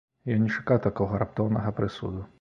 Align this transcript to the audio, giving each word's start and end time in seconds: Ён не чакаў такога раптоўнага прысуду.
Ён 0.35 0.39
не 0.43 0.47
чакаў 0.55 0.81
такога 0.87 1.21
раптоўнага 1.25 1.77
прысуду. 1.81 2.29